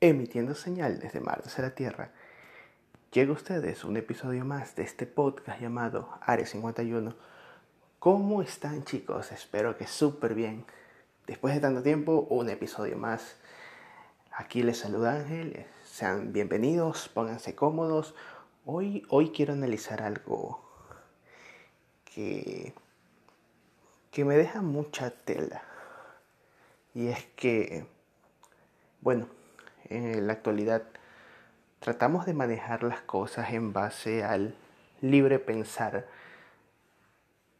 emitiendo 0.00 0.54
señal 0.54 0.98
desde 1.00 1.20
Marte 1.20 1.48
a 1.56 1.62
la 1.62 1.74
Tierra, 1.74 2.10
llega 3.12 3.30
a 3.30 3.34
ustedes 3.34 3.84
un 3.84 3.96
episodio 3.96 4.44
más 4.44 4.76
de 4.76 4.82
este 4.82 5.06
podcast 5.06 5.60
llamado 5.60 6.18
Área 6.20 6.46
51. 6.46 7.14
¿Cómo 7.98 8.42
están 8.42 8.84
chicos? 8.84 9.32
Espero 9.32 9.76
que 9.78 9.86
súper 9.86 10.34
bien. 10.34 10.64
Después 11.26 11.54
de 11.54 11.60
tanto 11.60 11.82
tiempo, 11.82 12.26
un 12.30 12.50
episodio 12.50 12.98
más. 12.98 13.36
Aquí 14.32 14.62
les 14.62 14.78
saluda 14.78 15.14
Ángel, 15.14 15.64
sean 15.84 16.32
bienvenidos, 16.32 17.08
pónganse 17.08 17.54
cómodos. 17.54 18.14
Hoy, 18.66 19.02
hoy 19.08 19.30
quiero 19.30 19.54
analizar 19.54 20.02
algo 20.02 20.62
que, 22.04 22.74
que 24.10 24.24
me 24.26 24.36
deja 24.36 24.60
mucha 24.60 25.10
tela. 25.10 25.62
Y 26.94 27.08
es 27.08 27.24
que, 27.34 27.86
bueno, 29.00 29.26
en 29.90 30.26
la 30.26 30.34
actualidad 30.34 30.82
tratamos 31.80 32.26
de 32.26 32.34
manejar 32.34 32.82
las 32.82 33.00
cosas 33.02 33.52
en 33.52 33.72
base 33.72 34.24
al 34.24 34.54
libre 35.00 35.38
pensar 35.38 36.06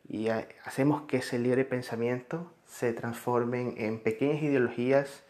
y 0.09 0.29
hacemos 0.29 1.03
que 1.03 1.19
ese 1.19 1.39
libre 1.39 1.65
pensamiento 1.65 2.53
se 2.67 2.93
transforme 2.93 3.75
en 3.77 4.01
pequeñas 4.01 4.43
ideologías 4.43 5.25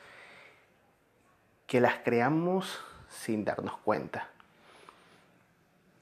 que 1.67 1.81
las 1.81 1.99
creamos 1.99 2.81
sin 3.09 3.45
darnos 3.45 3.77
cuenta. 3.79 4.29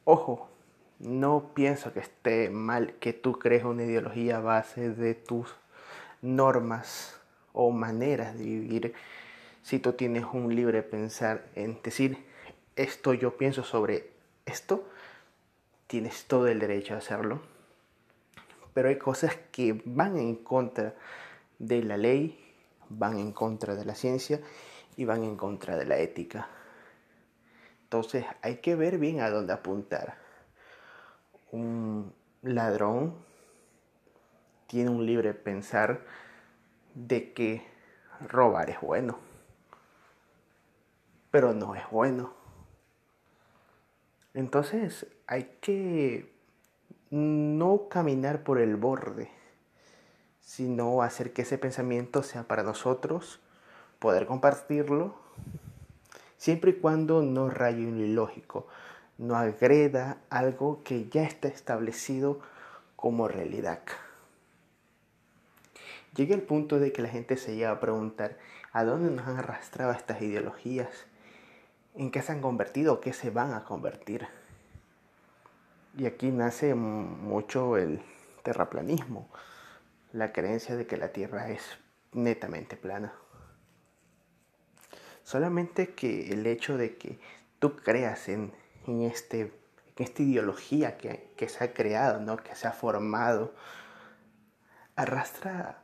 Ojo, 0.05 0.51
no 0.99 1.53
pienso 1.55 1.93
que 1.93 2.01
esté 2.01 2.51
mal 2.51 2.95
que 2.95 3.13
tú 3.13 3.39
crees 3.39 3.65
una 3.65 3.85
ideología 3.85 4.39
a 4.39 4.41
base 4.41 4.91
de 4.91 5.15
tus 5.15 5.55
normas 6.21 7.19
o 7.53 7.71
maneras 7.71 8.37
de 8.37 8.45
vivir 8.45 8.95
si 9.65 9.79
tú 9.79 9.95
tienes 9.95 10.27
un 10.31 10.55
libre 10.55 10.83
pensar 10.83 11.47
en 11.55 11.81
decir 11.83 12.23
esto 12.77 13.15
yo 13.15 13.39
pienso 13.39 13.65
sobre 13.65 14.11
esto, 14.45 14.87
tienes 15.87 16.27
todo 16.27 16.49
el 16.49 16.61
derecho 16.61 16.95
a 16.95 16.99
hacerlo. 16.99 17.41
Pero 18.75 18.91
hay 18.91 18.99
cosas 18.99 19.35
que 19.53 19.81
van 19.87 20.19
en 20.19 20.37
contra 20.37 20.95
de 21.59 21.83
la 21.83 21.97
ley, 21.97 22.39
van 22.91 23.19
en 23.19 23.33
contra 23.33 23.75
de 23.75 23.87
la 23.87 23.95
ciencia 23.95 24.39
y 24.99 25.07
van 25.07 25.25
en 25.25 25.37
contra 25.37 25.79
de 25.79 25.87
la 25.87 25.97
ética. 25.97 26.47
Entonces 27.85 28.27
hay 28.43 28.57
que 28.57 28.75
ver 28.75 28.99
bien 28.99 29.23
a 29.23 29.31
dónde 29.31 29.55
apuntar. 29.55 30.19
Un 31.53 32.13
ladrón 32.43 33.15
tiene 34.67 34.91
un 34.91 35.07
libre 35.07 35.33
pensar 35.33 36.05
de 36.95 37.33
que 37.33 37.67
robar 38.29 38.69
es 38.69 38.81
bueno 38.83 39.34
pero 41.35 41.53
no 41.53 41.75
es 41.75 41.83
bueno. 41.91 42.33
Entonces 44.35 45.09
hay 45.27 45.59
que 45.61 46.33
no 47.11 47.89
caminar 47.89 48.45
por 48.45 48.61
el 48.61 48.77
borde, 48.77 49.33
sino 50.41 51.03
hacer 51.03 51.33
que 51.33 51.43
ese 51.43 51.59
pensamiento 51.59 52.23
sea 52.23 52.45
para 52.45 52.63
nosotros, 52.63 53.41
poder 53.99 54.27
compartirlo, 54.27 55.17
siempre 56.37 56.71
y 56.71 56.75
cuando 56.75 57.21
no 57.23 57.51
raye 57.51 57.85
un 57.85 57.99
ilógico, 57.99 58.69
no 59.19 59.35
agreda 59.35 60.19
algo 60.31 60.85
que 60.85 61.09
ya 61.09 61.25
está 61.25 61.49
establecido 61.49 62.39
como 62.95 63.27
realidad. 63.27 63.81
Llega 66.15 66.37
el 66.37 66.43
punto 66.43 66.79
de 66.79 66.93
que 66.93 67.03
la 67.03 67.09
gente 67.09 67.37
se 67.37 67.57
lleva 67.57 67.73
a 67.73 67.81
preguntar, 67.81 68.39
¿a 68.73 68.85
dónde 68.85 69.11
nos 69.11 69.27
han 69.27 69.39
arrastrado 69.39 69.91
estas 69.91 70.23
ideologías? 70.23 71.09
En 71.95 72.11
qué 72.11 72.23
se 72.23 72.33
han 72.33 72.41
convertido, 72.41 73.01
qué 73.01 73.13
se 73.13 73.31
van 73.31 73.53
a 73.55 73.65
convertir. 73.65 74.27
Y 75.97 76.07
aquí 76.07 76.31
nace 76.31 76.75
mucho 76.75 77.77
el 77.77 78.03
terraplanismo, 78.43 79.29
la 80.13 80.33
creencia 80.33 80.77
de 80.77 80.87
que 80.87 80.97
la 80.97 81.09
Tierra 81.09 81.51
es 81.51 81.63
netamente 82.13 82.77
plana. 82.77 83.13
Solamente 85.23 85.95
que 85.95 86.33
el 86.33 86.47
hecho 86.47 86.77
de 86.77 86.97
que 86.97 87.19
tú 87.59 87.77
creas 87.77 88.29
en, 88.29 88.53
este, 88.87 89.41
en 89.41 89.53
esta 89.97 90.23
ideología 90.23 90.99
que, 90.99 91.33
que, 91.37 91.49
se 91.49 91.65
ha 91.65 91.73
creado, 91.73 92.21
¿no? 92.21 92.37
que 92.37 92.55
se 92.55 92.67
ha 92.67 92.73
formado, 92.73 93.55
arrastra 94.97 95.79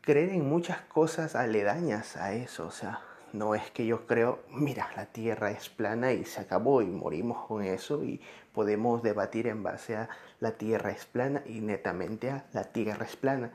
creer 0.00 0.30
en 0.30 0.48
muchas 0.48 0.80
cosas 0.82 1.36
aledañas 1.36 2.16
a 2.16 2.32
eso. 2.32 2.66
O 2.66 2.70
sea, 2.70 3.00
no 3.32 3.54
es 3.54 3.70
que 3.70 3.86
yo 3.86 4.06
creo, 4.06 4.40
mira, 4.50 4.90
la 4.96 5.06
Tierra 5.06 5.50
es 5.50 5.68
plana 5.68 6.12
y 6.12 6.24
se 6.24 6.40
acabó 6.40 6.82
y 6.82 6.86
morimos 6.86 7.46
con 7.46 7.62
eso 7.62 8.04
y 8.04 8.20
podemos 8.52 9.02
debatir 9.02 9.46
en 9.46 9.62
base 9.62 9.96
a 9.96 10.08
la 10.40 10.52
Tierra 10.52 10.90
es 10.90 11.06
plana 11.06 11.42
y 11.46 11.60
netamente 11.60 12.30
a 12.30 12.46
la 12.52 12.64
Tierra 12.64 13.04
es 13.04 13.16
plana. 13.16 13.52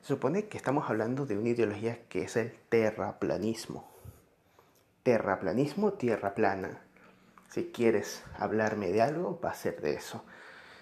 Se 0.00 0.08
supone 0.08 0.46
que 0.46 0.56
estamos 0.56 0.90
hablando 0.90 1.26
de 1.26 1.38
una 1.38 1.50
ideología 1.50 2.00
que 2.08 2.22
es 2.22 2.36
el 2.36 2.52
terraplanismo. 2.68 3.88
Terraplanismo, 5.04 5.92
tierra 5.92 6.34
plana. 6.34 6.80
Si 7.50 7.66
quieres 7.66 8.24
hablarme 8.36 8.88
de 8.88 9.02
algo, 9.02 9.40
va 9.44 9.50
a 9.50 9.54
ser 9.54 9.80
de 9.80 9.94
eso. 9.94 10.24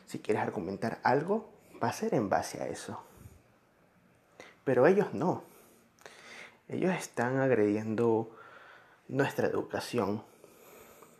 Si 0.07 0.21
quieres 0.21 0.43
argumentar 0.43 1.01
algo, 1.03 1.51
va 1.83 1.89
a 1.89 1.93
ser 1.93 2.15
en 2.15 2.31
base 2.31 2.63
a 2.63 2.69
eso. 2.69 3.03
Pero 4.65 4.87
ellos 4.87 5.13
no 5.13 5.50
ellos 6.71 6.95
están 6.95 7.39
agrediendo 7.39 8.31
nuestra 9.09 9.49
educación. 9.49 10.23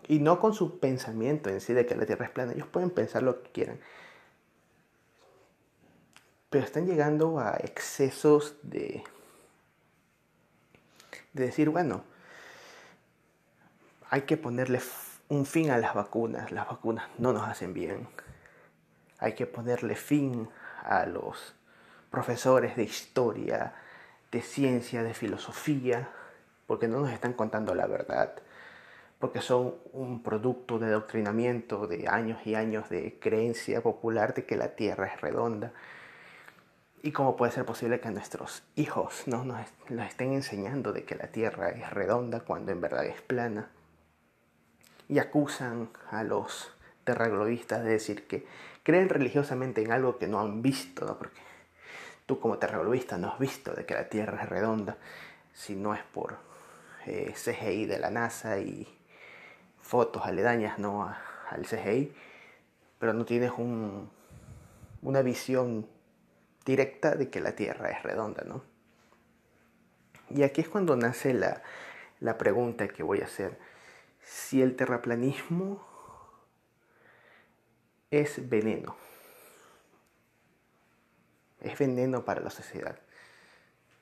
Y 0.07 0.21
no 0.21 0.41
con 0.41 0.55
su 0.55 0.79
pensamiento 0.79 1.51
en 1.51 1.61
sí 1.61 1.73
de 1.73 1.87
que 1.87 1.97
la 1.97 2.07
Tierra 2.07 2.27
es 2.27 2.31
plana. 2.31 2.53
Ellos 2.53 2.69
pueden 2.69 2.91
pensar 2.91 3.23
lo 3.23 3.43
que 3.43 3.51
quieran. 3.51 3.81
Pero 6.49 6.65
están 6.65 6.87
llegando 6.87 7.39
a 7.39 7.57
excesos 7.59 8.57
de, 8.63 9.05
de 11.33 11.45
decir, 11.45 11.69
bueno, 11.69 12.05
hay 14.09 14.23
que 14.23 14.37
ponerle 14.37 14.81
un 15.29 15.47
fin 15.47 15.71
a 15.71 15.79
las 15.79 15.95
vacunas. 15.95 16.51
Las 16.53 16.69
vacunas 16.69 17.09
no 17.19 17.33
nos 17.33 17.49
hacen 17.49 17.75
bien. 17.75 18.09
Hay 19.19 19.35
que 19.35 19.47
ponerle 19.47 19.97
fin 19.97 20.49
a 20.83 21.07
los 21.07 21.55
profesores 22.11 22.77
de 22.77 22.85
historia, 22.85 23.75
de 24.31 24.43
ciencia, 24.43 25.03
de 25.03 25.15
filosofía, 25.15 26.11
porque 26.67 26.89
no 26.89 27.01
nos 27.01 27.11
están 27.11 27.33
contando 27.33 27.75
la 27.75 27.87
verdad, 27.87 28.35
porque 29.19 29.41
son 29.41 29.75
un 29.93 30.23
producto 30.23 30.79
de 30.79 30.87
adoctrinamiento 30.87 31.87
de 31.87 32.09
años 32.09 32.39
y 32.47 32.55
años 32.55 32.89
de 32.89 33.19
creencia 33.19 33.83
popular 33.83 34.35
de 34.35 34.45
que 34.47 34.57
la 34.57 34.77
Tierra 34.77 35.07
es 35.07 35.21
redonda. 35.21 35.73
¿Y 37.03 37.13
cómo 37.13 37.37
puede 37.37 37.53
ser 37.53 37.65
posible 37.65 37.99
que 37.99 38.11
nuestros 38.11 38.63
hijos 38.77 39.25
¿no? 39.27 39.45
nos, 39.45 39.61
estén 40.07 40.33
enseñando 40.33 40.93
de 40.93 41.05
que 41.05 41.17
la 41.17 41.29
Tierra 41.29 41.71
es 41.71 41.91
redonda 41.91 42.41
cuando 42.41 42.73
en 42.73 42.81
verdad 42.81 43.07
es 43.07 43.21
plana? 43.23 43.71
Y 45.09 45.19
acusan 45.19 45.89
a 46.11 46.23
los 46.23 46.73
terraglobistas 47.05 47.83
de 47.83 47.91
decir 47.91 48.27
que 48.27 48.47
creen 48.83 49.09
religiosamente 49.09 49.83
en 49.83 49.93
algo 49.93 50.19
que 50.19 50.29
no 50.29 50.41
han 50.41 50.63
visto, 50.63 51.05
¿no? 51.05 51.19
porque 51.19 51.50
tú 52.31 52.39
como 52.39 52.59
terrorista 52.59 53.19
no 53.19 53.33
has 53.33 53.41
visto 53.41 53.73
de 53.73 53.85
que 53.85 53.93
la 53.93 54.09
Tierra 54.09 54.41
es 54.45 54.49
redonda, 54.49 54.97
si 55.53 55.75
no 55.75 55.95
es 55.95 56.03
por 56.15 56.37
eh, 57.05 57.35
CGI 57.35 57.87
de 57.87 57.99
la 57.99 58.09
NASA 58.11 58.61
y 58.61 58.87
fotos 59.81 60.25
aledañas 60.25 60.79
¿no? 60.79 61.13
al 61.51 61.67
CGI, 61.67 62.15
pero 63.01 63.15
no 63.15 63.25
tienes 63.25 63.51
un, 63.59 64.09
una 65.03 65.23
visión 65.23 65.89
directa 66.65 67.17
de 67.17 67.31
que 67.31 67.41
la 67.41 67.57
Tierra 67.57 67.91
es 67.91 68.01
redonda, 68.05 68.45
¿no? 68.45 68.63
Y 70.29 70.45
aquí 70.45 70.61
es 70.61 70.69
cuando 70.69 70.95
nace 70.95 71.35
la, 71.35 71.65
la 72.21 72.39
pregunta 72.39 72.87
que 72.87 73.03
voy 73.03 73.23
a 73.23 73.25
hacer. 73.25 73.59
Si 74.23 74.63
el 74.63 74.77
terraplanismo 74.77 75.85
es 78.13 78.49
veneno 78.49 79.10
es 81.61 81.79
veneno 81.79 82.25
para 82.25 82.41
la 82.41 82.51
sociedad. 82.51 82.99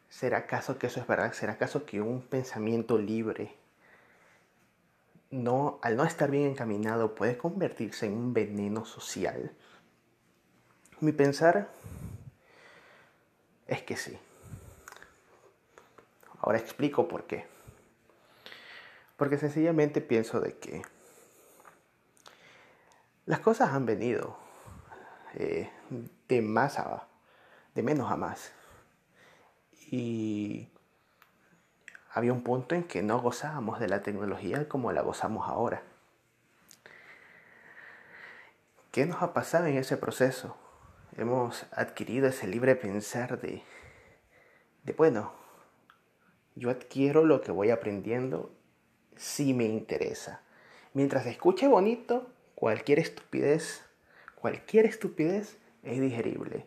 ¿Será 0.08 0.38
acaso 0.38 0.78
que 0.78 0.86
eso 0.86 1.00
es 1.00 1.06
verdad? 1.06 1.32
¿Será 1.32 1.54
acaso 1.54 1.84
que 1.84 2.00
un 2.00 2.22
pensamiento 2.22 2.98
libre, 2.98 3.54
no, 5.30 5.78
al 5.82 5.96
no 5.96 6.04
estar 6.04 6.30
bien 6.30 6.50
encaminado, 6.50 7.14
puede 7.14 7.36
convertirse 7.36 8.06
en 8.06 8.14
un 8.14 8.32
veneno 8.32 8.84
social? 8.84 9.52
Mi 11.00 11.12
pensar 11.12 11.68
es 13.66 13.82
que 13.82 13.96
sí. 13.96 14.18
Ahora 16.40 16.58
explico 16.58 17.06
por 17.06 17.24
qué. 17.24 17.46
Porque 19.16 19.36
sencillamente 19.36 20.00
pienso 20.00 20.40
de 20.40 20.56
que 20.56 20.82
las 23.26 23.40
cosas 23.40 23.70
han 23.70 23.84
venido 23.84 24.38
eh, 25.34 25.70
de 26.28 26.40
más 26.40 26.78
abajo 26.78 27.07
de 27.78 27.84
menos 27.84 28.10
a 28.10 28.16
más. 28.16 28.50
Y 29.88 30.66
había 32.10 32.32
un 32.32 32.42
punto 32.42 32.74
en 32.74 32.82
que 32.82 33.04
no 33.04 33.20
gozábamos 33.20 33.78
de 33.78 33.86
la 33.86 34.02
tecnología 34.02 34.68
como 34.68 34.90
la 34.90 35.02
gozamos 35.02 35.48
ahora. 35.48 35.84
¿Qué 38.90 39.06
nos 39.06 39.22
ha 39.22 39.32
pasado 39.32 39.66
en 39.66 39.76
ese 39.76 39.96
proceso? 39.96 40.56
Hemos 41.16 41.66
adquirido 41.70 42.26
ese 42.26 42.48
libre 42.48 42.74
pensar 42.74 43.40
de, 43.40 43.62
de 44.82 44.92
bueno, 44.94 45.32
yo 46.56 46.70
adquiero 46.70 47.24
lo 47.24 47.42
que 47.42 47.52
voy 47.52 47.70
aprendiendo 47.70 48.50
si 49.14 49.54
me 49.54 49.66
interesa. 49.66 50.40
Mientras 50.94 51.26
escuche 51.26 51.68
bonito, 51.68 52.28
cualquier 52.56 52.98
estupidez, 52.98 53.84
cualquier 54.34 54.84
estupidez 54.86 55.58
es 55.84 56.00
digerible. 56.00 56.66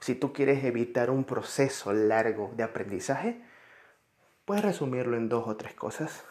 Si 0.00 0.14
tú 0.14 0.32
quieres 0.32 0.64
evitar 0.64 1.10
un 1.10 1.24
proceso 1.24 1.92
largo 1.92 2.52
de 2.56 2.62
aprendizaje, 2.62 3.42
puedes 4.44 4.64
resumirlo 4.64 5.16
en 5.16 5.28
dos 5.28 5.46
o 5.46 5.56
tres 5.56 5.74
cosas. 5.74 6.24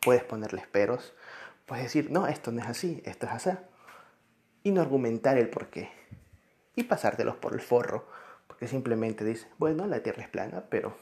Puedes 0.00 0.24
ponerle 0.24 0.64
peros, 0.70 1.14
puedes 1.66 1.84
decir, 1.84 2.10
no, 2.10 2.26
esto 2.26 2.52
no 2.52 2.60
es 2.60 2.66
así, 2.66 3.02
esto 3.04 3.26
es 3.26 3.32
así. 3.32 3.50
Y 4.62 4.70
no 4.70 4.80
argumentar 4.80 5.36
el 5.36 5.50
por 5.50 5.68
qué. 5.68 5.90
Y 6.76 6.84
pasártelos 6.84 7.36
por 7.36 7.52
el 7.52 7.60
forro, 7.60 8.06
porque 8.46 8.68
simplemente 8.68 9.24
dices, 9.24 9.48
bueno, 9.58 9.86
la 9.86 10.02
Tierra 10.02 10.22
es 10.22 10.28
plana, 10.28 10.64
pero 10.70 10.96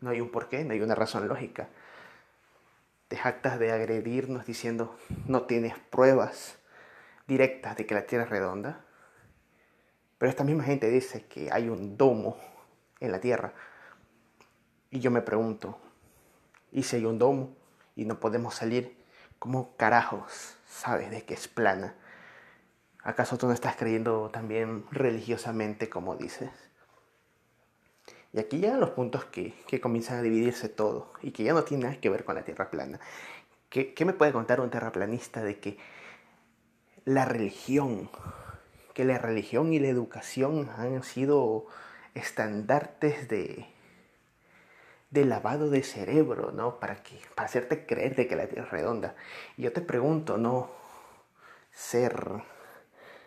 no 0.00 0.10
hay 0.10 0.20
un 0.20 0.30
porqué, 0.30 0.64
no 0.64 0.74
hay 0.74 0.80
una 0.80 0.94
razón 0.94 1.26
lógica. 1.28 1.68
Te 3.08 3.16
jactas 3.16 3.58
de 3.58 3.72
agredirnos 3.72 4.46
diciendo, 4.46 4.96
no 5.26 5.42
tienes 5.42 5.78
pruebas 5.90 6.58
directas 7.26 7.76
de 7.76 7.86
que 7.86 7.94
la 7.94 8.06
Tierra 8.06 8.24
es 8.24 8.30
redonda. 8.30 8.84
Pero 10.18 10.30
esta 10.30 10.44
misma 10.44 10.64
gente 10.64 10.90
dice 10.90 11.26
que 11.26 11.50
hay 11.52 11.68
un 11.68 11.96
domo 11.96 12.36
en 13.00 13.12
la 13.12 13.20
Tierra. 13.20 13.54
Y 14.90 14.98
yo 15.00 15.10
me 15.10 15.22
pregunto, 15.22 15.78
¿y 16.72 16.82
si 16.82 16.96
hay 16.96 17.04
un 17.04 17.18
domo 17.18 17.54
y 17.94 18.04
no 18.04 18.18
podemos 18.18 18.54
salir? 18.54 18.96
¿Cómo 19.38 19.76
carajos 19.76 20.56
sabes 20.66 21.10
de 21.10 21.24
que 21.24 21.34
es 21.34 21.46
plana? 21.46 21.94
¿Acaso 23.04 23.38
tú 23.38 23.46
no 23.46 23.52
estás 23.52 23.76
creyendo 23.76 24.28
también 24.30 24.84
religiosamente 24.90 25.88
como 25.88 26.16
dices? 26.16 26.50
Y 28.32 28.40
aquí 28.40 28.58
llegan 28.58 28.80
los 28.80 28.90
puntos 28.90 29.24
que, 29.24 29.54
comienzan 29.80 30.18
a 30.18 30.22
dividirse 30.22 30.68
todo 30.68 31.12
y 31.22 31.30
que 31.30 31.44
ya 31.44 31.52
no 31.52 31.64
tienen 31.64 31.88
nada 31.88 32.00
que 32.00 32.10
ver 32.10 32.24
con 32.24 32.34
la 32.34 32.44
Tierra 32.44 32.70
plana. 32.70 32.98
¿Qué, 33.70 33.94
¿Qué, 33.94 34.04
me 34.04 34.12
puede 34.12 34.32
contar 34.32 34.60
un 34.60 34.70
terraplanista 34.70 35.42
de 35.42 35.60
que 35.60 35.78
la 37.04 37.24
religión 37.24 38.10
que 38.98 39.04
la 39.04 39.18
religión 39.18 39.72
y 39.72 39.78
la 39.78 39.86
educación 39.86 40.70
han 40.76 41.04
sido 41.04 41.66
estandartes 42.14 43.28
de, 43.28 43.64
de 45.10 45.24
lavado 45.24 45.70
de 45.70 45.84
cerebro, 45.84 46.50
¿no? 46.50 46.80
Para, 46.80 47.04
que, 47.04 47.16
para 47.36 47.46
hacerte 47.46 47.86
creer 47.86 48.16
de 48.16 48.26
que 48.26 48.34
la 48.34 48.48
Tierra 48.48 48.64
es 48.64 48.70
redonda. 48.72 49.14
Y 49.56 49.62
yo 49.62 49.72
te 49.72 49.82
pregunto, 49.82 50.36
¿no? 50.36 50.72
Ser, 51.70 52.42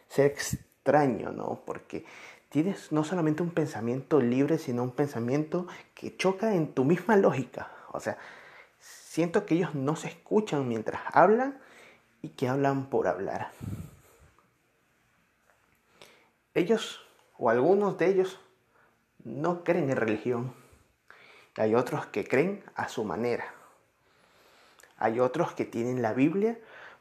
ser 0.09 0.25
extraño, 0.25 1.31
¿no? 1.31 1.61
Porque 1.65 2.03
tienes 2.49 2.91
no 2.91 3.05
solamente 3.05 3.41
un 3.41 3.51
pensamiento 3.51 4.19
libre, 4.19 4.57
sino 4.57 4.83
un 4.83 4.91
pensamiento 4.91 5.67
que 5.95 6.17
choca 6.17 6.53
en 6.53 6.73
tu 6.73 6.83
misma 6.83 7.15
lógica. 7.15 7.71
O 7.93 8.01
sea, 8.01 8.17
siento 8.81 9.45
que 9.45 9.55
ellos 9.55 9.73
no 9.73 9.95
se 9.95 10.09
escuchan 10.09 10.67
mientras 10.67 11.01
hablan 11.13 11.61
y 12.21 12.27
que 12.27 12.49
hablan 12.49 12.89
por 12.89 13.07
hablar 13.07 13.53
ellos 16.53 17.01
o 17.37 17.49
algunos 17.49 17.97
de 17.97 18.07
ellos 18.07 18.39
no 19.23 19.63
creen 19.63 19.89
en 19.89 19.97
religión. 19.97 20.53
Hay 21.55 21.75
otros 21.75 22.05
que 22.07 22.27
creen 22.27 22.63
a 22.75 22.87
su 22.87 23.03
manera. 23.03 23.45
Hay 24.97 25.19
otros 25.19 25.53
que 25.53 25.65
tienen 25.65 26.01
la 26.01 26.13
Biblia 26.13 26.57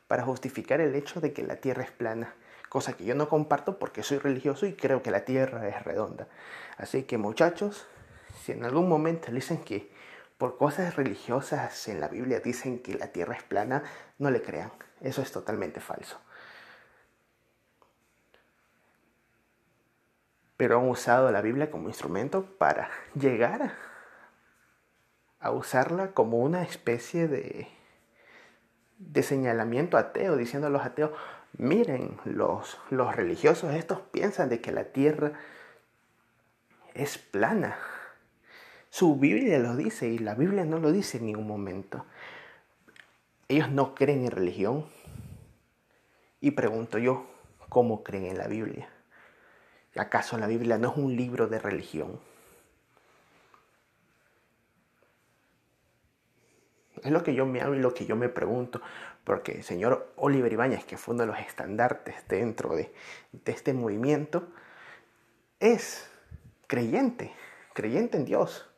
para 0.08 0.24
justificar 0.24 0.80
el 0.80 0.94
hecho 0.94 1.20
de 1.20 1.32
que 1.32 1.42
la 1.42 1.56
tierra 1.56 1.82
es 1.82 1.90
plana, 1.90 2.34
cosa 2.68 2.94
que 2.94 3.04
yo 3.04 3.14
no 3.14 3.28
comparto 3.28 3.78
porque 3.78 4.02
soy 4.02 4.18
religioso 4.18 4.66
y 4.66 4.74
creo 4.74 5.02
que 5.02 5.10
la 5.10 5.24
tierra 5.24 5.68
es 5.68 5.84
redonda. 5.84 6.26
Así 6.78 7.02
que 7.02 7.18
muchachos, 7.18 7.86
si 8.42 8.52
en 8.52 8.64
algún 8.64 8.88
momento 8.88 9.30
dicen 9.30 9.58
que 9.58 9.90
por 10.38 10.56
cosas 10.56 10.96
religiosas 10.96 11.86
en 11.88 12.00
la 12.00 12.08
Biblia 12.08 12.40
dicen 12.40 12.78
que 12.78 12.94
la 12.94 13.08
tierra 13.08 13.34
es 13.34 13.42
plana, 13.42 13.82
no 14.18 14.30
le 14.30 14.40
crean. 14.40 14.72
Eso 15.00 15.20
es 15.22 15.30
totalmente 15.30 15.80
falso. 15.80 16.18
Pero 20.60 20.78
han 20.78 20.86
usado 20.90 21.32
la 21.32 21.40
Biblia 21.40 21.70
como 21.70 21.88
instrumento 21.88 22.44
para 22.58 22.90
llegar 23.14 23.72
a 25.38 25.52
usarla 25.52 26.12
como 26.12 26.36
una 26.36 26.62
especie 26.62 27.28
de, 27.28 27.66
de 28.98 29.22
señalamiento 29.22 29.96
ateo, 29.96 30.36
diciendo 30.36 30.66
a 30.66 30.70
los 30.70 30.84
ateos, 30.84 31.12
miren, 31.56 32.18
los, 32.26 32.78
los 32.90 33.16
religiosos 33.16 33.72
estos 33.74 34.00
piensan 34.12 34.50
de 34.50 34.60
que 34.60 34.70
la 34.70 34.84
tierra 34.84 35.32
es 36.92 37.16
plana. 37.16 37.78
Su 38.90 39.16
Biblia 39.16 39.58
lo 39.60 39.76
dice 39.76 40.08
y 40.08 40.18
la 40.18 40.34
Biblia 40.34 40.66
no 40.66 40.78
lo 40.78 40.92
dice 40.92 41.16
en 41.16 41.24
ningún 41.24 41.46
momento. 41.46 42.04
Ellos 43.48 43.70
no 43.70 43.94
creen 43.94 44.26
en 44.26 44.30
religión. 44.30 44.84
Y 46.38 46.50
pregunto 46.50 46.98
yo, 46.98 47.24
¿cómo 47.70 48.02
creen 48.04 48.26
en 48.26 48.36
la 48.36 48.46
Biblia? 48.46 48.90
¿Acaso 49.96 50.38
la 50.38 50.46
Biblia 50.46 50.78
no 50.78 50.90
es 50.90 50.96
un 50.96 51.16
libro 51.16 51.48
de 51.48 51.58
religión? 51.58 52.20
Es 57.02 57.10
lo 57.10 57.22
que 57.22 57.34
yo 57.34 57.46
me 57.46 57.60
hago 57.60 57.74
y 57.74 57.78
lo 57.78 57.94
que 57.94 58.04
yo 58.04 58.14
me 58.14 58.28
pregunto, 58.28 58.80
porque 59.24 59.52
el 59.52 59.64
señor 59.64 60.12
Oliver 60.16 60.52
Ibáñez, 60.52 60.84
que 60.84 60.98
fue 60.98 61.14
uno 61.14 61.22
de 61.22 61.28
los 61.28 61.38
estandartes 61.38 62.16
dentro 62.28 62.76
de, 62.76 62.92
este 63.46 63.72
movimiento, 63.72 64.48
es 65.60 66.08
creyente, 66.66 67.32
creyente 67.72 68.18
en 68.18 68.24
Dios. 68.24 68.68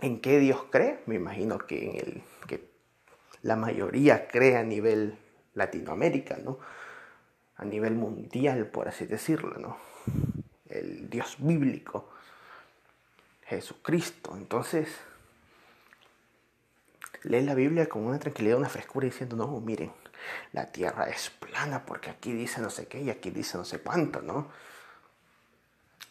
¿En 0.00 0.20
qué 0.20 0.38
Dios 0.38 0.64
cree? 0.70 1.00
Me 1.06 1.16
imagino 1.16 1.58
que 1.58 1.90
en 1.90 1.96
el 1.96 2.22
que 2.46 2.68
la 3.42 3.56
mayoría 3.56 4.28
cree 4.28 4.56
a 4.56 4.62
nivel 4.62 5.18
Latinoamérica, 5.54 6.36
¿no? 6.36 6.58
A 7.64 7.66
nivel 7.66 7.94
mundial, 7.94 8.66
por 8.66 8.88
así 8.88 9.06
decirlo, 9.06 9.58
¿no? 9.58 9.78
El 10.68 11.08
Dios 11.08 11.36
bíblico, 11.38 12.10
Jesucristo. 13.46 14.36
Entonces, 14.36 14.88
lee 17.22 17.42
la 17.42 17.54
Biblia 17.54 17.88
con 17.88 18.04
una 18.04 18.18
tranquilidad, 18.18 18.58
una 18.58 18.68
frescura, 18.68 19.06
diciendo, 19.06 19.36
no, 19.36 19.60
miren, 19.60 19.92
la 20.52 20.70
tierra 20.70 21.08
es 21.08 21.30
plana 21.30 21.84
porque 21.84 22.10
aquí 22.10 22.32
dice 22.32 22.60
no 22.60 22.70
sé 22.70 22.86
qué 22.86 23.00
y 23.00 23.10
aquí 23.10 23.30
dice 23.30 23.58
no 23.58 23.64
sé 23.64 23.80
cuánto, 23.80 24.22
¿no? 24.22 24.48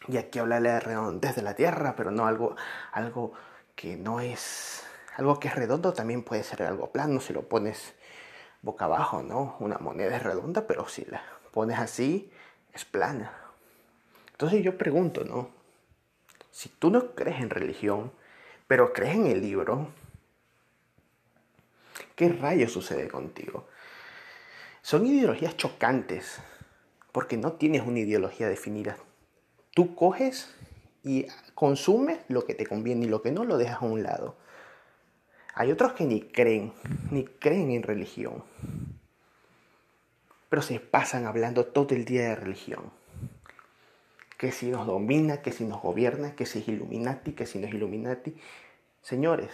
Y 0.06 0.18
aquí 0.18 0.38
habla 0.38 0.56
de 0.56 0.62
la 0.62 0.80
redondez 0.80 1.34
de 1.34 1.42
la 1.42 1.54
tierra, 1.54 1.94
pero 1.96 2.10
no 2.10 2.26
algo, 2.26 2.56
algo 2.92 3.32
que 3.74 3.96
no 3.96 4.20
es, 4.20 4.84
algo 5.16 5.40
que 5.40 5.48
es 5.48 5.54
redondo 5.54 5.92
también 5.92 6.22
puede 6.22 6.44
ser 6.44 6.62
algo 6.62 6.90
plano 6.90 7.20
si 7.20 7.32
lo 7.32 7.48
pones 7.48 7.94
boca 8.62 8.84
abajo, 8.86 9.22
¿no? 9.22 9.56
Una 9.60 9.78
moneda 9.78 10.16
es 10.16 10.22
redonda, 10.22 10.66
pero 10.66 10.88
si 10.88 11.04
la 11.04 11.22
pones 11.54 11.78
así, 11.78 12.32
es 12.72 12.84
plana. 12.84 13.32
Entonces 14.32 14.64
yo 14.64 14.76
pregunto, 14.76 15.24
¿no? 15.24 15.50
Si 16.50 16.68
tú 16.68 16.90
no 16.90 17.14
crees 17.14 17.40
en 17.40 17.48
religión, 17.48 18.12
pero 18.66 18.92
crees 18.92 19.14
en 19.14 19.28
el 19.28 19.40
libro, 19.40 19.86
¿qué 22.16 22.28
rayos 22.28 22.72
sucede 22.72 23.06
contigo? 23.06 23.68
Son 24.82 25.06
ideologías 25.06 25.56
chocantes, 25.56 26.40
porque 27.12 27.36
no 27.36 27.52
tienes 27.52 27.82
una 27.82 28.00
ideología 28.00 28.48
definida. 28.48 28.96
Tú 29.74 29.94
coges 29.94 30.52
y 31.04 31.28
consumes 31.54 32.18
lo 32.26 32.44
que 32.46 32.56
te 32.56 32.66
conviene 32.66 33.06
y 33.06 33.08
lo 33.08 33.22
que 33.22 33.30
no 33.30 33.44
lo 33.44 33.58
dejas 33.58 33.80
a 33.80 33.86
un 33.86 34.02
lado. 34.02 34.34
Hay 35.54 35.70
otros 35.70 35.92
que 35.92 36.04
ni 36.04 36.20
creen, 36.20 36.72
ni 37.12 37.24
creen 37.24 37.70
en 37.70 37.84
religión, 37.84 38.42
pero 40.54 40.62
se 40.62 40.78
pasan 40.78 41.26
hablando 41.26 41.66
todo 41.66 41.96
el 41.96 42.04
día 42.04 42.28
de 42.28 42.36
religión. 42.36 42.92
Que 44.38 44.52
si 44.52 44.70
nos 44.70 44.86
domina, 44.86 45.42
que 45.42 45.50
si 45.50 45.64
nos 45.64 45.82
gobierna, 45.82 46.36
que 46.36 46.46
si 46.46 46.60
es 46.60 46.68
Illuminati, 46.68 47.32
que 47.32 47.44
si 47.44 47.58
no 47.58 47.66
es 47.66 47.74
Illuminati. 47.74 48.36
Señores, 49.02 49.50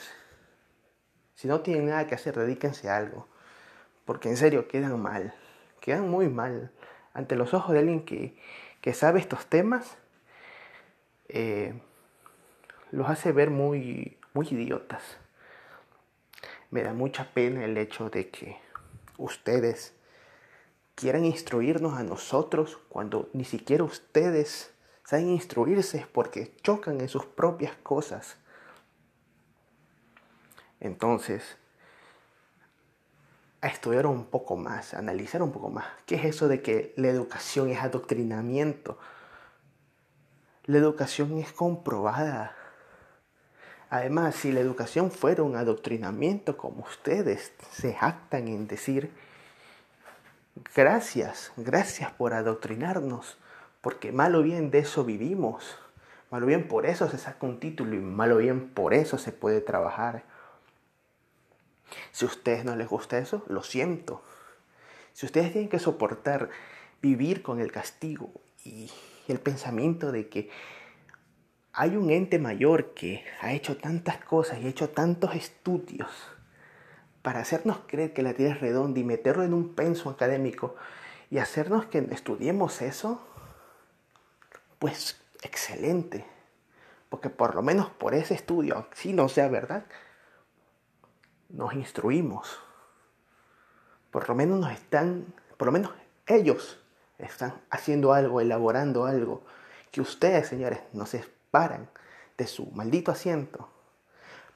si 1.36 1.48
no 1.48 1.62
tienen 1.62 1.86
nada 1.86 2.06
que 2.06 2.14
hacer, 2.14 2.36
dedíquense 2.36 2.90
a 2.90 2.98
algo. 2.98 3.26
Porque 4.04 4.28
en 4.28 4.36
serio 4.36 4.68
quedan 4.68 5.00
mal, 5.00 5.32
quedan 5.80 6.06
muy 6.06 6.28
mal. 6.28 6.70
Ante 7.14 7.34
los 7.34 7.54
ojos 7.54 7.72
de 7.72 7.78
alguien 7.78 8.04
que, 8.04 8.36
que 8.82 8.92
sabe 8.92 9.20
estos 9.20 9.46
temas, 9.46 9.96
eh, 11.30 11.80
los 12.90 13.08
hace 13.08 13.32
ver 13.32 13.48
muy, 13.48 14.18
muy 14.34 14.46
idiotas 14.50 15.16
me 16.70 16.82
da 16.82 16.92
mucha 16.92 17.32
pena 17.32 17.64
el 17.64 17.78
hecho 17.78 18.10
de 18.10 18.28
que 18.28 18.58
ustedes 19.16 19.94
quieran 21.00 21.24
instruirnos 21.24 21.98
a 21.98 22.02
nosotros 22.02 22.78
cuando 22.90 23.30
ni 23.32 23.44
siquiera 23.44 23.84
ustedes 23.84 24.70
saben 25.02 25.30
instruirse 25.30 26.06
porque 26.12 26.54
chocan 26.62 27.00
en 27.00 27.08
sus 27.08 27.24
propias 27.24 27.74
cosas. 27.82 28.36
Entonces, 30.78 31.56
a 33.62 33.68
estudiar 33.68 34.06
un 34.06 34.26
poco 34.26 34.56
más, 34.56 34.92
analizar 34.92 35.42
un 35.42 35.52
poco 35.52 35.70
más. 35.70 35.86
¿Qué 36.04 36.16
es 36.16 36.24
eso 36.26 36.48
de 36.48 36.60
que 36.60 36.92
la 36.96 37.08
educación 37.08 37.70
es 37.70 37.80
adoctrinamiento? 37.80 38.98
La 40.66 40.76
educación 40.78 41.38
es 41.38 41.50
comprobada. 41.50 42.54
Además, 43.88 44.36
si 44.36 44.52
la 44.52 44.60
educación 44.60 45.10
fuera 45.10 45.42
un 45.42 45.56
adoctrinamiento, 45.56 46.58
como 46.58 46.82
ustedes 46.82 47.52
se 47.72 47.94
jactan 47.94 48.48
en 48.48 48.66
decir, 48.68 49.10
gracias, 50.74 51.52
gracias 51.56 52.12
por 52.12 52.34
adoctrinarnos, 52.34 53.38
porque 53.80 54.12
mal 54.12 54.34
o 54.34 54.42
bien 54.42 54.70
de 54.70 54.80
eso 54.80 55.04
vivimos. 55.04 55.78
Mal 56.30 56.44
o 56.44 56.46
bien 56.46 56.68
por 56.68 56.86
eso 56.86 57.08
se 57.08 57.18
saca 57.18 57.46
un 57.46 57.58
título 57.58 57.94
y 57.94 57.98
mal 57.98 58.36
bien 58.36 58.68
por 58.68 58.94
eso 58.94 59.18
se 59.18 59.32
puede 59.32 59.60
trabajar. 59.60 60.24
Si 62.12 62.24
a 62.24 62.28
ustedes 62.28 62.64
no 62.64 62.76
les 62.76 62.88
gusta 62.88 63.18
eso, 63.18 63.44
lo 63.48 63.62
siento. 63.62 64.22
Si 65.12 65.26
ustedes 65.26 65.52
tienen 65.52 65.68
que 65.68 65.78
soportar 65.78 66.50
vivir 67.02 67.42
con 67.42 67.60
el 67.60 67.72
castigo 67.72 68.30
y 68.64 68.90
el 69.26 69.40
pensamiento 69.40 70.12
de 70.12 70.28
que 70.28 70.50
hay 71.72 71.96
un 71.96 72.10
ente 72.10 72.38
mayor 72.38 72.94
que 72.94 73.24
ha 73.40 73.52
hecho 73.52 73.76
tantas 73.76 74.18
cosas 74.18 74.58
y 74.60 74.66
ha 74.66 74.70
hecho 74.70 74.90
tantos 74.90 75.34
estudios 75.34 76.08
para 77.22 77.40
hacernos 77.40 77.80
creer 77.86 78.12
que 78.12 78.22
la 78.22 78.34
Tierra 78.34 78.54
es 78.54 78.60
redonda 78.60 79.00
y 79.00 79.04
meterlo 79.04 79.42
en 79.42 79.54
un 79.54 79.74
penso 79.74 80.10
académico 80.10 80.76
y 81.30 81.38
hacernos 81.38 81.86
que 81.86 81.98
estudiemos 82.10 82.82
eso, 82.82 83.22
pues 84.78 85.20
excelente. 85.42 86.26
Porque 87.08 87.28
por 87.28 87.54
lo 87.54 87.62
menos 87.62 87.90
por 87.90 88.14
ese 88.14 88.34
estudio, 88.34 88.86
si 88.92 89.12
no 89.12 89.28
sea 89.28 89.48
verdad, 89.48 89.84
nos 91.48 91.74
instruimos. 91.74 92.58
Por 94.10 94.28
lo 94.28 94.34
menos 94.34 94.60
nos 94.60 94.72
están, 94.72 95.26
por 95.56 95.66
lo 95.66 95.72
menos 95.72 95.92
ellos 96.26 96.80
están 97.18 97.60
haciendo 97.70 98.12
algo, 98.12 98.40
elaborando 98.40 99.04
algo, 99.04 99.42
que 99.90 100.00
ustedes, 100.00 100.48
señores, 100.48 100.80
no 100.92 101.06
se 101.06 101.24
paran 101.50 101.88
de 102.38 102.46
su 102.46 102.66
maldito 102.66 103.10
asiento 103.10 103.68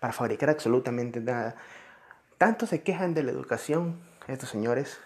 para 0.01 0.13
fabricar 0.13 0.51
absolutamente 0.51 1.21
nada. 1.21 1.57
Tanto 2.45 2.67
se 2.67 2.83
quejan 2.83 3.15
de 3.15 3.23
la 3.23 3.31
educación 3.31 3.99
estos 4.29 4.51
señores, 4.51 5.01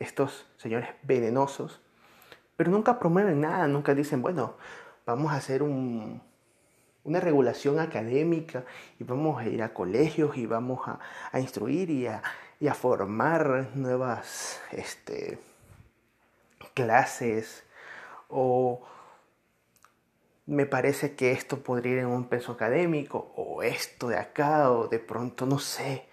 estos 0.00 0.44
señores 0.56 0.88
venenosos, 1.04 1.80
pero 2.56 2.72
nunca 2.72 2.98
promueven 2.98 3.42
nada, 3.42 3.68
nunca 3.68 3.94
dicen, 3.94 4.22
bueno, 4.22 4.56
vamos 5.06 5.30
a 5.30 5.36
hacer 5.36 5.62
un, 5.62 6.20
una 7.04 7.20
regulación 7.20 7.78
académica 7.78 8.64
y 8.98 9.04
vamos 9.04 9.40
a 9.40 9.46
ir 9.46 9.62
a 9.62 9.72
colegios 9.72 10.36
y 10.36 10.46
vamos 10.46 10.80
a, 10.88 11.38
instruir 11.38 11.90
y 11.90 12.08
a, 12.08 12.24
y 12.58 12.66
a, 12.66 12.74
formar 12.74 13.68
nuevas 13.76 14.60
este, 14.72 15.38
clases 16.74 17.62
o 18.26 18.84
me 20.46 20.66
parece 20.66 21.14
que 21.14 21.30
esto 21.30 21.62
podría 21.62 21.92
ir 21.92 21.98
en 21.98 22.06
un 22.06 22.24
peso 22.24 22.50
académico 22.50 23.32
o 23.36 23.62
esto 23.62 24.08
de 24.08 24.16
acá 24.16 24.72
o 24.72 24.88
de 24.88 24.98
pronto 24.98 25.46
no 25.46 25.60
sé, 25.60 26.07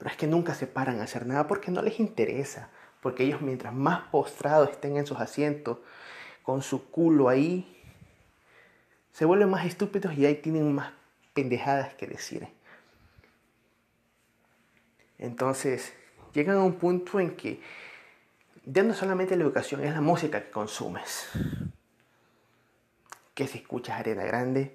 pero 0.00 0.10
es 0.10 0.16
que 0.16 0.26
nunca 0.26 0.54
se 0.54 0.66
paran 0.66 1.00
a 1.00 1.04
hacer 1.04 1.26
nada 1.26 1.46
porque 1.46 1.70
no 1.70 1.82
les 1.82 2.00
interesa, 2.00 2.70
porque 3.02 3.22
ellos 3.24 3.42
mientras 3.42 3.74
más 3.74 4.08
postrados 4.08 4.70
estén 4.70 4.96
en 4.96 5.04
sus 5.06 5.20
asientos 5.20 5.76
con 6.42 6.62
su 6.62 6.90
culo 6.90 7.28
ahí, 7.28 7.76
se 9.12 9.26
vuelven 9.26 9.50
más 9.50 9.66
estúpidos 9.66 10.16
y 10.16 10.24
ahí 10.24 10.36
tienen 10.36 10.74
más 10.74 10.94
pendejadas 11.34 11.92
que 11.92 12.06
decir. 12.06 12.48
Entonces, 15.18 15.92
llegan 16.32 16.56
a 16.56 16.62
un 16.62 16.76
punto 16.76 17.20
en 17.20 17.36
que 17.36 17.60
ya 18.64 18.82
no 18.82 18.94
solamente 18.94 19.36
la 19.36 19.44
educación 19.44 19.84
es 19.84 19.92
la 19.92 20.00
música 20.00 20.42
que 20.42 20.50
consumes 20.50 21.28
que 23.34 23.46
si 23.46 23.58
escuchas 23.58 24.00
Arena 24.00 24.24
Grande, 24.24 24.74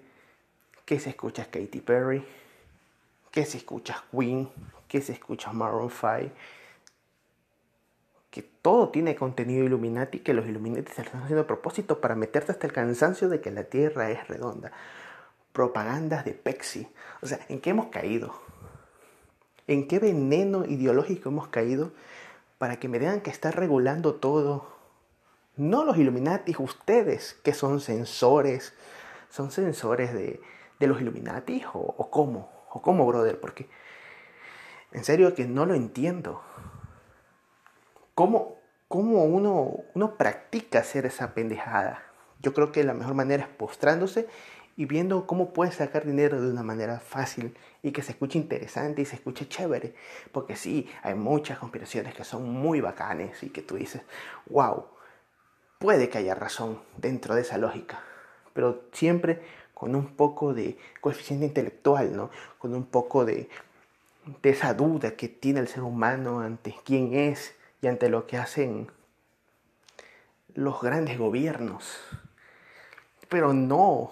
que 0.86 1.00
si 1.00 1.10
escuchas 1.10 1.48
Katy 1.48 1.82
Perry, 1.82 2.24
que 3.32 3.44
si 3.46 3.58
escuchas 3.58 4.04
Queen, 4.12 4.50
que 4.88 5.02
si 5.02 5.12
escuchas 5.12 5.54
Maroon 5.54 5.90
5, 5.90 6.34
que 8.30 8.42
todo 8.42 8.90
tiene 8.90 9.16
contenido 9.16 9.64
Illuminati, 9.64 10.20
que 10.20 10.34
los 10.34 10.46
Illuminati 10.46 10.92
se 10.92 11.04
están 11.04 11.24
haciendo 11.24 11.44
a 11.44 11.48
propósito 11.48 12.02
para 12.02 12.16
meterte 12.16 12.52
hasta 12.52 12.68
el 12.68 12.74
cansancio 12.74 13.30
de 13.30 13.40
que 13.40 13.52
la 13.52 13.64
Tierra 13.64 14.12
es 14.12 14.28
redonda. 14.28 14.72
Propagandas 15.54 16.26
de 16.26 16.34
Pepsi. 16.34 16.86
O 17.22 17.28
sea, 17.28 17.40
¿en 17.48 17.62
qué 17.62 17.70
hemos 17.70 17.88
caído? 17.88 18.34
¿En 19.68 19.88
qué 19.88 20.00
veneno 20.00 20.66
ideológico 20.66 21.30
hemos 21.30 21.48
caído 21.48 21.94
para 22.58 22.78
que 22.78 22.90
me 22.90 23.00
digan 23.00 23.22
que 23.22 23.30
está 23.30 23.52
regulando 23.52 24.16
todo 24.16 24.76
no 25.58 25.86
los 25.86 25.98
Illuminati, 25.98 26.54
ustedes 26.60 27.36
que 27.44 27.54
son 27.54 27.80
sensores, 27.80 28.74
son 29.30 29.52
sensores 29.52 30.14
de, 30.14 30.42
los 30.82 31.00
Illuminati 31.00 31.64
o, 31.74 31.80
o, 31.80 32.12
cómo, 32.12 32.52
o 32.70 32.82
cómo, 32.82 33.06
brother, 33.08 33.40
porque 33.40 33.70
en 34.96 35.04
serio 35.04 35.36
que 35.36 35.46
no 35.46 35.66
lo 35.66 35.74
entiendo. 35.74 36.42
¿Cómo, 38.14 38.60
cómo 38.88 39.26
uno, 39.26 39.84
uno 39.94 40.16
practica 40.16 40.80
hacer 40.80 41.06
esa 41.06 41.34
pendejada? 41.34 42.02
Yo 42.42 42.54
creo 42.54 42.72
que 42.72 42.82
la 42.86 42.94
mejor 42.94 43.14
manera 43.14 43.44
es 43.44 43.50
postrándose 43.50 44.30
y 44.78 44.86
viendo 44.86 45.28
cómo 45.28 45.52
puedes 45.52 45.76
sacar 45.76 46.06
dinero 46.06 46.42
de 46.42 46.50
una 46.50 46.64
manera 46.64 47.02
fácil 47.02 47.58
y 47.84 47.92
que 47.92 48.04
se 48.04 48.14
escuche 48.14 48.40
interesante 48.40 49.02
y 49.02 49.06
se 49.06 49.16
escuche 49.18 49.50
chévere. 49.50 49.96
Porque 50.32 50.56
sí, 50.56 50.90
hay 51.04 51.14
muchas 51.14 51.60
conspiraciones 51.60 52.16
que 52.16 52.24
son 52.24 52.50
muy 52.50 52.80
bacanes 52.80 53.44
y 53.44 53.50
que 53.50 53.62
tú 53.62 53.76
dices, 53.76 54.02
wow, 54.46 54.86
puede 55.78 56.08
que 56.08 56.20
haya 56.20 56.36
razón 56.36 56.82
dentro 56.96 57.36
de 57.36 57.42
esa 57.42 57.58
lógica, 57.58 58.02
pero 58.54 58.86
siempre 58.94 59.42
con 59.74 59.94
un 59.94 60.16
poco 60.16 60.54
de 60.54 60.78
coeficiente 61.02 61.48
intelectual, 61.48 62.16
¿no? 62.16 62.30
Con 62.60 62.74
un 62.74 62.86
poco 62.86 63.26
de, 63.26 63.50
de 64.42 64.50
esa 64.50 64.74
duda 64.74 65.16
que 65.16 65.28
tiene 65.28 65.60
el 65.60 65.68
ser 65.68 65.84
humano 65.84 66.40
ante 66.40 66.76
quién 66.84 67.14
es 67.14 67.56
y 67.82 67.88
ante 67.88 68.10
lo 68.10 68.26
que 68.28 68.38
hacen 68.38 68.92
los 70.54 70.82
grandes 70.82 71.18
gobiernos. 71.18 72.00
Pero 73.30 73.54
no, 73.54 74.12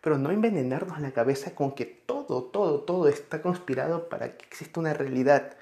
pero 0.00 0.18
no 0.18 0.30
envenenarnos 0.30 1.00
la 1.00 1.12
cabeza 1.12 1.54
con 1.54 1.72
que 1.72 1.86
todo, 1.86 2.44
todo, 2.44 2.80
todo 2.82 3.08
está 3.08 3.42
conspirado 3.42 4.08
para 4.08 4.36
que 4.36 4.46
exista 4.46 4.80
una 4.80 4.94
realidad. 4.94 5.56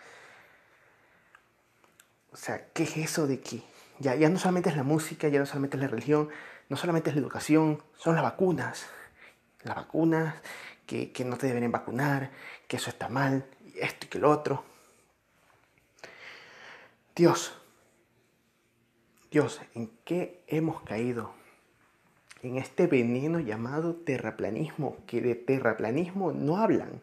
O 2.32 2.36
sea, 2.36 2.68
¿qué 2.72 2.82
es 2.82 2.96
eso 2.96 3.26
de 3.26 3.40
que 3.40 3.62
ya, 3.98 4.14
ya 4.14 4.28
no 4.28 4.38
solamente 4.38 4.70
es 4.70 4.76
la 4.76 4.82
música, 4.82 5.28
ya 5.28 5.38
no 5.38 5.46
solamente 5.46 5.76
es 5.76 5.82
la 5.82 5.88
religión, 5.88 6.28
no 6.68 6.76
solamente 6.76 7.10
es 7.10 7.16
la 7.16 7.22
educación, 7.22 7.82
son 7.96 8.14
las 8.14 8.22
vacunas. 8.22 8.86
Las 9.62 9.76
vacunas, 9.76 10.34
que, 10.88 11.24
no 11.24 11.36
te 11.36 11.46
deben 11.46 11.70
vacunar, 11.70 12.32
que 12.66 12.78
eso 12.78 12.88
está 12.88 13.10
mal, 13.10 13.44
y 13.64 13.78
esto 13.80 14.06
y 14.06 14.08
que 14.08 14.18
lo 14.18 14.30
otro. 14.30 14.64
Dios, 17.14 17.52
Dios, 19.30 19.60
¿en 19.74 19.90
qué 20.04 20.42
hemos 20.46 20.80
caído? 20.82 21.34
En 22.42 22.56
este 22.56 22.86
veneno 22.86 23.38
llamado 23.40 23.96
terraplanismo, 23.96 24.96
que 25.06 25.20
de 25.20 25.34
terraplanismo 25.34 26.32
no 26.32 26.56
hablan. 26.56 27.02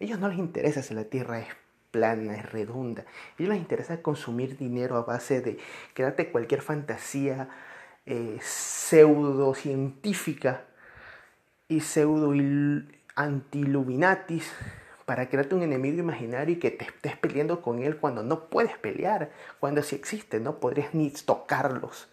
A 0.00 0.04
ellos 0.04 0.18
no 0.18 0.26
les 0.28 0.38
interesa 0.38 0.82
si 0.82 0.94
la 0.94 1.04
Tierra 1.04 1.38
es 1.38 1.46
plana, 1.92 2.34
es 2.34 2.50
redonda. 2.50 3.02
A 3.02 3.06
ellos 3.38 3.50
les 3.50 3.60
interesa 3.60 4.02
consumir 4.02 4.56
dinero 4.56 4.96
a 4.96 5.04
base 5.04 5.40
de 5.40 5.58
crearte 5.94 6.32
cualquier 6.32 6.62
fantasía 6.62 7.48
eh, 8.06 8.38
pseudocientífica 8.40 10.67
y 11.68 11.80
pseudo 11.80 12.32
antiluminatis 13.14 14.50
para 15.04 15.28
crearte 15.28 15.54
un 15.54 15.62
enemigo 15.62 15.98
imaginario 15.98 16.54
y 16.54 16.58
que 16.58 16.70
te 16.70 16.86
estés 16.86 17.16
peleando 17.16 17.62
con 17.62 17.82
él 17.82 17.96
cuando 17.96 18.22
no 18.22 18.48
puedes 18.48 18.76
pelear, 18.78 19.30
cuando 19.60 19.82
si 19.82 19.96
existe, 19.96 20.40
no 20.40 20.60
podrías 20.60 20.94
ni 20.94 21.10
tocarlos, 21.10 22.08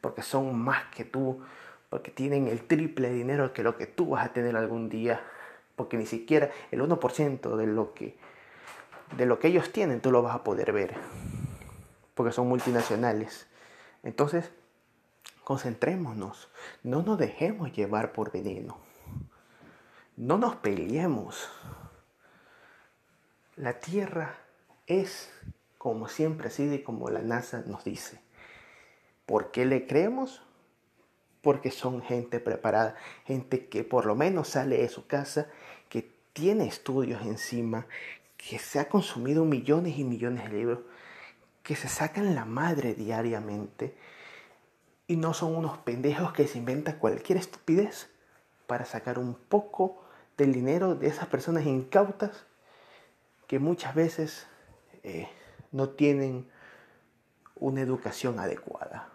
porque 0.00 0.22
son 0.22 0.58
más 0.58 0.84
que 0.94 1.04
tú, 1.04 1.40
porque 1.88 2.10
tienen 2.10 2.46
el 2.48 2.62
triple 2.62 3.10
dinero 3.10 3.52
que 3.52 3.62
lo 3.62 3.76
que 3.76 3.86
tú 3.86 4.10
vas 4.10 4.26
a 4.26 4.32
tener 4.32 4.56
algún 4.56 4.88
día, 4.88 5.20
porque 5.76 5.96
ni 5.96 6.06
siquiera 6.06 6.50
el 6.70 6.80
1% 6.80 7.56
de 7.56 7.66
lo 7.66 7.94
que 7.94 8.16
de 9.16 9.26
lo 9.26 9.40
que 9.40 9.48
ellos 9.48 9.72
tienen, 9.72 10.00
tú 10.00 10.12
lo 10.12 10.22
vas 10.22 10.36
a 10.36 10.44
poder 10.44 10.72
ver, 10.72 10.94
porque 12.14 12.32
son 12.32 12.46
multinacionales. 12.48 13.48
Entonces, 14.04 14.50
concentrémonos, 15.42 16.48
no 16.84 17.02
nos 17.02 17.18
dejemos 17.18 17.72
llevar 17.72 18.12
por 18.12 18.30
veneno, 18.30 18.78
no 20.20 20.36
nos 20.36 20.56
peleemos. 20.56 21.48
La 23.56 23.80
Tierra 23.80 24.36
es 24.86 25.32
como 25.78 26.08
siempre 26.08 26.48
ha 26.48 26.50
sido 26.50 26.74
y 26.74 26.82
como 26.82 27.08
la 27.08 27.22
NASA 27.22 27.62
nos 27.66 27.84
dice. 27.84 28.20
¿Por 29.24 29.50
qué 29.50 29.64
le 29.64 29.86
creemos? 29.86 30.42
Porque 31.40 31.70
son 31.70 32.02
gente 32.02 32.38
preparada, 32.38 32.96
gente 33.24 33.66
que 33.68 33.82
por 33.82 34.04
lo 34.04 34.14
menos 34.14 34.48
sale 34.48 34.76
de 34.76 34.90
su 34.90 35.06
casa, 35.06 35.46
que 35.88 36.12
tiene 36.34 36.66
estudios 36.66 37.22
encima, 37.22 37.86
que 38.36 38.58
se 38.58 38.78
ha 38.78 38.90
consumido 38.90 39.46
millones 39.46 39.96
y 39.98 40.04
millones 40.04 40.44
de 40.44 40.58
libros, 40.58 40.80
que 41.62 41.76
se 41.76 41.88
sacan 41.88 42.34
la 42.34 42.44
madre 42.44 42.92
diariamente 42.92 43.96
y 45.06 45.16
no 45.16 45.32
son 45.32 45.56
unos 45.56 45.78
pendejos 45.78 46.34
que 46.34 46.46
se 46.46 46.58
inventan 46.58 46.98
cualquier 46.98 47.38
estupidez 47.38 48.10
para 48.66 48.84
sacar 48.84 49.18
un 49.18 49.34
poco 49.34 50.09
del 50.40 50.54
dinero 50.54 50.94
de 50.94 51.06
esas 51.06 51.26
personas 51.26 51.66
incautas 51.66 52.46
que 53.46 53.58
muchas 53.58 53.94
veces 53.94 54.46
eh, 55.02 55.28
no 55.70 55.90
tienen 55.90 56.48
una 57.56 57.82
educación 57.82 58.38
adecuada. 58.38 59.10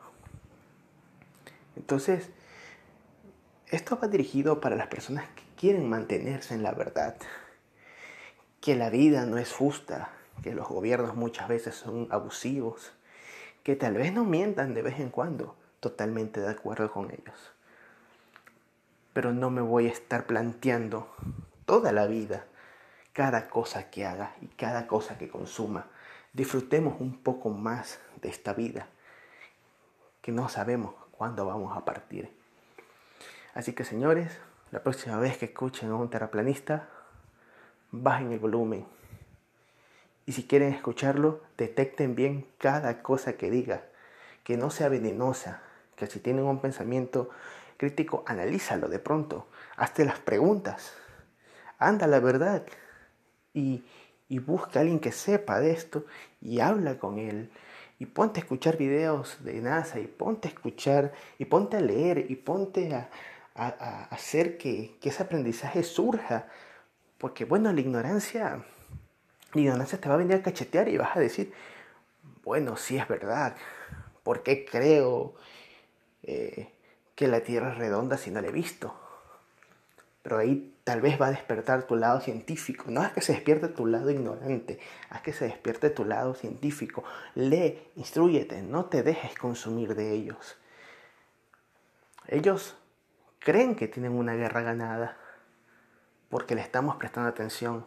Entonces, 1.75 2.29
esto 3.72 3.98
va 4.00 4.08
dirigido 4.08 4.62
para 4.62 4.75
las 4.75 4.86
personas 4.86 5.27
que 5.29 5.41
quieren 5.58 5.89
mantenerse 5.89 6.53
en 6.53 6.62
la 6.62 6.74
verdad, 6.74 7.15
que 8.62 8.75
la 8.75 8.91
vida 8.91 9.25
no 9.25 9.39
es 9.39 9.51
justa, 9.51 10.12
que 10.44 10.53
los 10.53 10.67
gobiernos 10.67 11.15
muchas 11.15 11.48
veces 11.48 11.74
son 11.74 12.08
abusivos, 12.12 12.91
que 13.63 13.75
tal 13.75 13.96
vez 13.96 14.13
no 14.13 14.25
mientan 14.25 14.75
de 14.75 14.84
vez 14.84 15.00
en 15.00 15.10
cuando, 15.10 15.55
totalmente 15.79 16.39
de 16.39 16.51
acuerdo 16.51 16.91
con 16.91 17.10
ellos. 17.10 17.55
Pero 19.16 19.32
no 19.32 19.50
me 19.50 19.62
voy 19.62 19.88
a 19.88 19.92
estar 19.92 20.28
planteando 20.28 21.08
toda 21.66 21.94
la 21.94 22.06
vida 22.06 22.48
cada 23.14 23.48
cosa 23.48 23.90
que 23.90 24.06
haga 24.06 24.36
y 24.42 24.48
cada 24.48 24.88
cosa 24.88 25.18
que 25.18 25.30
consuma. 25.30 25.88
Disfrutemos 26.34 27.00
un 27.00 27.24
poco 27.24 27.50
más 27.50 28.02
de 28.22 28.28
esta 28.28 28.52
vida, 28.52 28.90
que 30.22 30.34
no 30.34 30.50
sabemos 30.50 30.96
cuándo 31.12 31.46
vamos 31.46 31.78
a 31.78 31.86
partir. 31.86 32.30
Así 33.54 33.72
que 33.72 33.86
señores, 33.86 34.38
la 34.72 34.84
próxima 34.84 35.18
vez 35.18 35.38
que 35.38 35.46
escuchen 35.46 35.92
a 35.92 35.96
un 35.96 36.10
terraplanista, 36.10 36.90
bajen 37.92 38.34
el 38.34 38.40
volumen. 38.40 38.86
Y 40.26 40.34
si 40.34 40.46
quieren 40.46 40.74
escucharlo, 40.74 41.40
detecten 41.58 42.16
bien 42.16 42.46
cada 42.58 43.02
cosa 43.02 43.38
que 43.38 43.50
diga, 43.50 43.86
que 44.44 44.58
no 44.58 44.72
sea 44.72 44.90
venenosa, 44.90 45.62
que 45.96 46.08
si 46.08 46.20
tienen 46.20 46.44
un 46.44 46.60
pensamiento 46.60 47.30
crítico, 47.77 48.24
analízalo 48.27 48.88
de 48.88 49.00
pronto, 49.00 49.48
hazte 49.77 50.05
las 50.05 50.20
preguntas, 50.20 50.94
anda 51.77 52.08
la 52.08 52.20
verdad 52.20 52.65
y, 53.53 53.84
y 54.29 54.39
busca 54.39 54.79
a 54.79 54.82
alguien 54.82 55.00
que 55.00 55.12
sepa 55.12 55.60
de 55.60 55.72
esto 55.72 56.05
y 56.41 56.60
habla 56.60 56.98
con 57.00 57.20
él 57.20 57.50
y 58.00 58.05
ponte 58.05 58.39
a 58.39 58.44
escuchar 58.44 58.77
videos 58.77 59.44
de 59.44 59.62
NASA 59.62 60.00
y 60.00 60.08
ponte 60.08 60.48
a 60.48 60.51
escuchar 60.51 61.13
y 61.38 61.46
ponte 61.46 61.77
a 61.77 61.82
leer 61.82 62.25
y 62.29 62.36
ponte 62.36 62.94
a, 62.94 63.10
hacer 64.10 64.58
que, 64.58 64.98
ese 65.01 65.24
aprendizaje 65.24 65.82
surja. 65.84 66.48
Porque 67.17 67.46
bueno, 67.46 67.72
la 67.72 67.79
ignorancia, 67.79 68.65
ignorancia 69.53 70.00
te 70.00 70.10
va 70.10 70.15
a 70.15 70.17
venir 70.17 70.36
a 70.36 70.44
cachetear 70.44 70.89
y 70.89 70.98
vas 70.98 71.15
a 71.15 71.22
decir, 71.22 71.53
bueno, 72.44 72.75
sí 72.75 72.98
es 72.98 73.08
verdad, 73.08 73.55
¿por 74.24 74.44
qué 74.44 74.65
creo 74.65 75.36
eh, 76.24 76.70
que 77.16 77.28
la 77.28 77.42
Tierra 77.42 77.72
es 77.72 77.78
redonda 77.78 78.18
si 78.18 78.32
no 78.32 78.42
la 78.42 78.48
he 78.48 78.52
visto? 78.52 78.94
Pero 80.22 80.38
ahí 80.38 80.76
tal 80.84 81.02
vez 81.02 81.22
va 81.22 81.28
a 81.28 81.32
despertar 81.32 81.84
tu 81.84 81.96
lado 81.96 82.20
científico. 82.20 82.86
No 82.88 83.04
es 83.04 83.12
que 83.12 83.22
se 83.22 83.34
despierte 83.34 83.68
tu 83.68 83.86
lado 83.86 84.10
ignorante, 84.10 84.80
haz 85.10 85.22
que 85.22 85.34
se 85.34 85.46
despierte 85.46 85.90
tu 85.90 86.04
lado 86.04 86.34
científico. 86.34 87.04
Lee, 87.36 87.92
instruyete, 87.96 88.62
no 88.62 88.86
te 88.86 89.04
dejes 89.04 89.38
consumir 89.38 89.96
de 89.96 90.14
ellos. 90.14 90.58
Ellos 92.28 92.76
creen 93.40 93.76
que 93.76 93.88
tienen 93.88 94.14
una 94.14 94.34
guerra 94.34 94.62
ganada 94.62 95.18
porque 96.30 96.56
le 96.56 96.62
estamos 96.62 96.96
prestando 96.96 97.30
atención. 97.30 97.86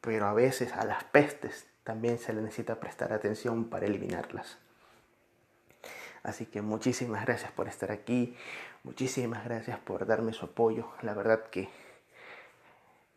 Pero 0.00 0.26
a 0.26 0.32
veces 0.32 0.72
a 0.72 0.84
las 0.84 1.04
pestes 1.04 1.66
también 1.84 2.18
se 2.18 2.32
le 2.32 2.40
necesita 2.40 2.80
prestar 2.80 3.12
atención 3.12 3.64
para 3.68 3.86
eliminarlas. 3.86 4.58
Así 6.22 6.46
que 6.46 6.62
muchísimas 6.62 7.24
gracias 7.24 7.50
por 7.52 7.68
estar 7.68 7.90
aquí, 7.90 8.36
muchísimas 8.84 9.44
gracias 9.44 9.78
por 9.78 10.06
darme 10.06 10.32
su 10.32 10.46
apoyo. 10.46 10.88
La 11.02 11.14
verdad 11.14 11.44
que 11.50 11.68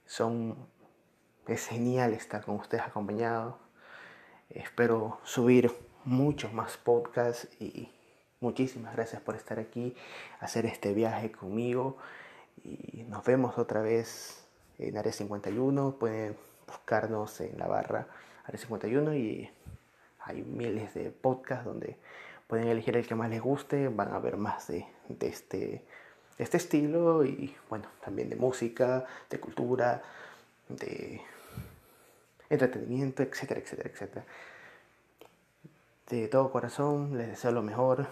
son 0.05 0.55
es 1.47 1.67
genial 1.67 2.13
estar 2.13 2.45
con 2.45 2.55
ustedes 2.55 2.83
acompañado. 2.83 3.59
Espero 4.49 5.19
subir 5.23 5.71
muchos 6.05 6.53
más 6.53 6.77
podcasts 6.77 7.49
y 7.59 7.91
muchísimas 8.39 8.95
gracias 8.95 9.21
por 9.21 9.35
estar 9.35 9.59
aquí, 9.59 9.95
hacer 10.39 10.65
este 10.65 10.93
viaje 10.93 11.31
conmigo 11.31 11.97
y 12.63 13.03
nos 13.09 13.25
vemos 13.25 13.57
otra 13.57 13.81
vez 13.81 14.45
en 14.77 14.97
Área 14.97 15.11
51. 15.11 15.97
Pueden 15.99 16.37
buscarnos 16.67 17.41
en 17.41 17.57
la 17.57 17.67
barra 17.67 18.07
Área 18.45 18.59
51 18.59 19.15
y 19.15 19.49
hay 20.19 20.43
miles 20.43 20.93
de 20.93 21.11
podcasts 21.11 21.65
donde 21.65 21.97
pueden 22.47 22.67
elegir 22.67 22.97
el 22.97 23.07
que 23.07 23.15
más 23.15 23.29
les 23.29 23.41
guste, 23.41 23.87
van 23.87 24.13
a 24.13 24.19
ver 24.19 24.37
más 24.37 24.67
de, 24.67 24.85
este, 25.19 25.83
este 26.37 26.57
estilo 26.57 27.25
y 27.25 27.55
bueno, 27.69 27.87
también 28.03 28.29
de 28.29 28.35
música, 28.35 29.05
de 29.29 29.39
cultura, 29.39 30.01
de 30.69 31.21
entretenimiento, 32.49 33.23
etcétera, 33.23 33.59
etcétera, 33.59 33.89
etcétera. 33.89 34.25
De 36.09 36.27
todo 36.27 36.51
corazón 36.51 37.17
les 37.17 37.27
deseo 37.29 37.51
lo 37.51 37.63
mejor. 37.63 38.07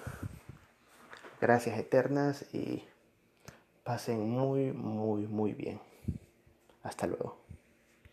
Gracias 1.40 1.78
eternas 1.78 2.46
y 2.54 2.88
pasen 3.84 4.30
muy, 4.30 4.72
muy, 4.72 5.28
muy 5.28 5.54
bien. 5.54 5.80
Hasta 6.84 7.08
luego. 7.08 7.41